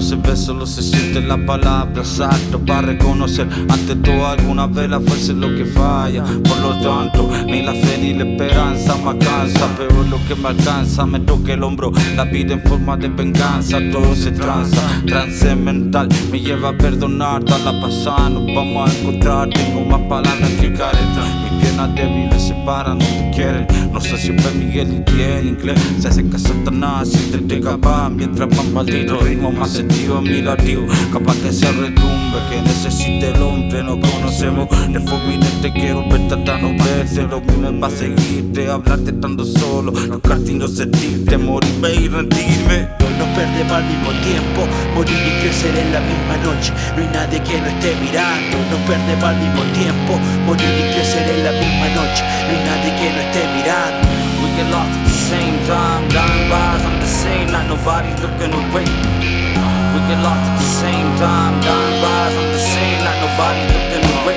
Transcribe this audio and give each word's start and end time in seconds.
se 0.00 0.16
ve, 0.16 0.36
solo 0.36 0.66
se 0.66 0.82
siente 0.82 1.20
la 1.20 1.36
palabra 1.44 2.00
exacto 2.00 2.58
para 2.58 2.82
reconocer 2.82 3.46
ante 3.68 3.94
todo 3.96 4.26
alguna 4.26 4.66
vez 4.66 4.88
la 4.88 4.98
fuerza 4.98 5.32
es 5.32 5.38
lo 5.38 5.48
que 5.48 5.64
falla. 5.64 6.24
Por 6.24 6.58
lo 6.58 6.78
tanto, 6.80 7.30
ni 7.46 7.62
la 7.62 7.72
fe 7.72 7.98
ni 8.00 8.14
la 8.14 8.24
esperanza 8.24 8.96
me 8.96 9.10
alcanza, 9.10 9.68
pero 9.76 10.02
lo 10.04 10.18
que 10.26 10.34
me 10.34 10.48
alcanza 10.48 11.06
me 11.06 11.20
toca 11.20 11.52
el 11.52 11.62
hombro. 11.62 11.92
La 12.16 12.24
vida 12.24 12.54
en 12.54 12.62
forma 12.62 12.96
de 12.96 13.08
venganza, 13.08 13.78
todo 13.92 14.14
se 14.14 14.32
tranza, 14.32 14.80
trance 15.06 15.54
mental 15.54 16.08
me 16.30 16.40
lleva 16.40 16.70
a 16.70 16.76
perdonar, 16.76 17.42
la 17.42 17.80
pasada 17.80 18.30
nos 18.30 18.46
vamos 18.54 18.90
a 18.90 18.98
encontrar. 18.98 19.50
Tengo 19.50 19.84
más 19.84 20.00
palabras 20.08 20.50
que 20.60 20.72
careta, 20.72 21.24
mis 21.42 21.49
piernas 21.60 21.94
débiles 21.94 22.42
se 22.42 22.54
paran 22.66 22.98
donde 22.98 23.30
quieren. 23.34 23.66
No 23.92 24.00
sé 24.00 24.16
si 24.16 24.32
fue 24.32 24.52
Miguel 24.52 24.94
y 24.98 25.10
tiene 25.10 25.50
inglés, 25.50 25.80
se 25.98 26.08
hace 26.08 26.24
que 26.24 26.38
Satanás 26.38 27.08
si 27.08 27.30
te 27.30 27.38
entrega 27.38 27.76
paz 27.78 28.10
mientras 28.10 28.48
más 28.56 28.66
maldito 28.66 29.20
ritmo 29.20 29.50
más 29.52 29.70
sentido 29.70 30.20
mi 30.20 30.42
latido. 30.42 30.82
Capaz 31.12 31.36
que 31.36 31.52
se 31.52 31.70
retumbe, 31.72 32.38
que 32.50 32.62
necesite 32.62 33.30
el 33.30 33.42
hombre, 33.42 33.82
no 33.82 34.00
conocemos 34.00 34.68
de 34.70 35.00
fulminante, 35.00 35.72
quiero 35.72 36.08
ver 36.08 36.20
no 36.60 36.72
verte, 36.84 37.22
lo 37.22 37.40
me 37.40 37.78
va 37.78 37.88
a 37.88 37.90
seguirte, 37.90 38.70
hablarte 38.70 39.10
estando 39.10 39.44
solo, 39.44 39.92
tocarte 39.92 40.52
y 40.52 40.54
no 40.54 40.68
sentirte, 40.68 41.38
morirme 41.38 41.94
y 41.94 42.08
rendirme. 42.08 42.99
No 43.40 43.46
perdemos 43.46 43.72
al 43.72 43.84
mismo 43.84 44.10
tiempo, 44.20 44.68
morir 44.94 45.16
y 45.16 45.40
crecer 45.40 45.72
en 45.74 45.92
la 45.94 46.00
misma 46.00 46.36
noche. 46.44 46.74
No 46.94 47.00
hay 47.00 47.08
nadie 47.08 47.40
que 47.40 47.58
no 47.58 47.68
esté 47.68 47.96
mirando. 47.96 48.58
Nos 48.68 48.80
perdemos 48.84 49.24
al 49.24 49.36
mismo 49.36 49.62
tiempo, 49.72 50.20
morir 50.44 50.68
y 50.68 50.92
crecer 50.92 51.24
en 51.24 51.44
la 51.44 51.52
misma 51.52 51.88
noche. 51.96 52.20
No 52.20 52.50
hay 52.52 52.60
nadie 52.68 52.90
que 53.00 53.08
no 53.08 53.20
esté 53.24 53.40
mirando. 53.56 54.04
We 54.44 54.48
get 54.60 54.68
lost 54.68 54.92
at 54.92 55.04
the 55.08 55.16
same 55.32 55.56
time, 55.64 56.04
dying 56.12 56.52
rise 56.52 56.84
on 56.84 57.00
the 57.00 57.08
same, 57.08 57.48
not 57.50 57.64
nobody's 57.64 58.20
looking 58.20 58.52
away. 58.52 58.84
We 58.84 59.98
get 60.04 60.20
lost 60.20 60.44
at 60.44 60.58
the 60.60 60.68
same 60.84 61.08
time, 61.16 61.56
dying 61.64 61.96
rise 62.04 62.36
on 62.36 62.48
the 62.52 62.60
same, 62.60 63.00
not 63.08 63.16
nobody's 63.24 63.72
looking 63.72 64.04
away. 64.20 64.36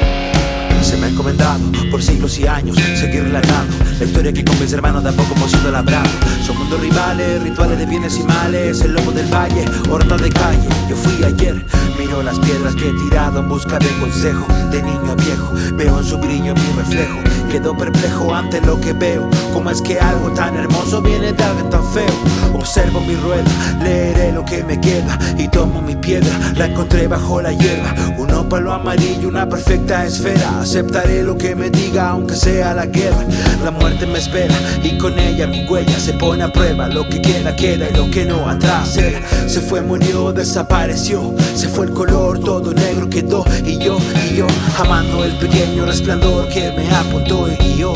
Se 0.81 0.96
me 0.96 1.08
ha 1.08 1.09
encomendado 1.09 1.59
por 1.92 2.02
siglos 2.02 2.40
y 2.40 2.48
años 2.48 2.78
seguir 2.96 3.24
relatando 3.24 3.83
la 4.00 4.06
historia 4.06 4.34
que 4.34 4.44
con 4.44 4.60
mis 4.60 4.74
hermanos 4.74 5.04
de 5.04 5.10
a 5.10 5.12
poco 5.12 5.34
hemos 5.36 5.54
ido 5.54 5.72
labrando. 5.72 6.10
Son 6.46 6.58
mundos 6.58 6.80
rivales, 6.80 7.42
rituales 7.44 7.78
de 7.78 7.86
bienes 7.86 8.18
y 8.18 8.24
males, 8.24 8.82
el 8.82 8.94
lobo 8.94 9.12
del 9.12 9.32
valle, 9.34 9.66
horta 9.90 10.18
de 10.18 10.30
calle. 10.30 10.68
Yo 10.90 10.96
fui 10.96 11.24
ayer, 11.24 11.64
miro 11.98 12.24
las 12.24 12.40
piedras 12.40 12.76
que 12.76 12.90
he 12.90 12.94
tirado 12.94 13.40
en 13.40 13.50
busca 13.50 13.80
de 13.80 13.90
consejo. 14.00 14.46
De 14.72 14.82
niño 14.82 15.12
a 15.12 15.16
viejo, 15.16 15.54
veo 15.76 16.00
en 16.00 16.06
su 16.06 16.18
brillo 16.18 16.54
mi 16.54 16.74
reflejo. 16.78 17.20
Quedo 17.52 17.78
perplejo 17.78 18.34
ante 18.34 18.62
lo 18.62 18.80
que 18.80 18.94
veo. 18.94 19.30
¿Cómo 19.54 19.70
es 19.70 19.82
que 19.82 20.00
algo 20.00 20.32
tan 20.32 20.56
hermoso 20.56 21.02
viene 21.02 21.34
de 21.34 21.44
alguien 21.44 21.70
tan 21.70 21.86
feo? 21.94 22.14
Observo 22.54 23.02
mi 23.02 23.16
rueda, 23.16 23.50
leeré 23.82 24.32
lo 24.32 24.44
que 24.44 24.64
me 24.64 24.80
queda 24.80 25.20
tomo 25.64 25.81
mi 25.81 25.95
piedra. 25.95 26.33
La 26.58 26.66
encontré 26.66 27.08
bajo 27.08 27.42
la 27.42 27.53
hierba, 27.53 27.94
un 28.17 28.30
ópalo 28.31 28.73
amarillo, 28.73 29.30
una 29.30 29.47
perfecta 29.47 30.06
esfera. 30.06 30.59
Aceptaré 30.59 31.23
lo 31.23 31.38
que 31.38 31.56
me 31.56 31.69
diga, 31.69 32.09
aunque 32.09 32.36
sea 32.36 32.73
la 32.73 32.86
guerra. 32.86 33.25
La 33.64 33.72
muerte 33.72 34.06
me 34.06 34.19
espera 34.19 34.56
y 34.84 34.97
con 34.97 35.17
ella 35.17 35.47
mi 35.47 35.66
huella 35.66 35.97
se 35.97 36.14
pone 36.14 36.44
a 36.44 36.52
prueba. 36.52 36.89
Lo 36.89 37.08
que 37.08 37.22
queda, 37.22 37.56
queda 37.56 37.89
y 37.89 37.95
lo 37.95 38.11
que 38.11 38.25
no 38.25 38.50
atrás 38.50 38.97
era. 38.97 39.22
Se 39.47 39.62
fue, 39.62 39.81
murió, 39.81 40.34
desapareció. 40.34 41.34
Se 41.56 41.69
fue 41.69 41.85
el 41.85 41.94
color, 41.94 42.40
todo 42.40 42.73
negro 42.73 43.09
quedó. 43.09 43.46
Y 43.63 43.78
yo, 43.78 43.97
y 44.29 44.35
yo, 44.35 44.47
amando 44.78 45.23
el 45.23 45.31
pequeño 45.38 45.85
resplandor 45.85 46.50
que 46.50 46.73
me 46.73 46.94
apuntó 46.94 47.47
y 47.47 47.78
yo. 47.78 47.94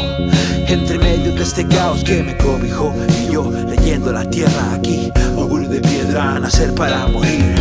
Entre 0.67 0.97
medio 0.97 1.33
de 1.33 1.43
este 1.43 1.65
caos 1.67 2.01
que 2.03 2.23
me 2.23 2.37
cobijó. 2.37 2.93
Y 3.21 3.33
yo, 3.33 3.51
leyendo 3.51 4.13
la 4.13 4.23
tierra 4.23 4.73
aquí, 4.73 5.11
orgullo 5.35 5.67
de 5.67 5.81
piedra, 5.81 6.39
nacer 6.39 6.73
para 6.73 7.07
morir. 7.07 7.56